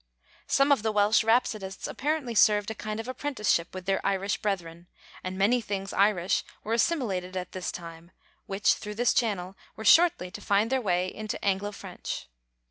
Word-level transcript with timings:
Some 0.47 0.71
of 0.71 0.81
the 0.81 0.91
Welsh 0.91 1.23
rhapsodists 1.23 1.85
apparently 1.87 2.33
served 2.33 2.71
a 2.71 2.73
kind 2.73 2.99
of 2.99 3.07
apprenticeship 3.07 3.71
with 3.75 3.85
their 3.85 4.03
Irish 4.03 4.37
brethren, 4.37 4.87
and 5.23 5.37
many 5.37 5.61
things 5.61 5.93
Irish 5.93 6.43
were 6.63 6.73
assimilated 6.73 7.37
at 7.37 7.51
this 7.51 7.71
time 7.71 8.09
which, 8.47 8.73
through 8.73 8.95
this 8.95 9.13
channel, 9.13 9.55
were 9.75 9.85
shortly 9.85 10.31
to 10.31 10.41
find 10.41 10.71
their 10.71 10.81
way 10.81 11.05
into 11.05 11.37
Anglo 11.45 11.71
French. 11.71 12.27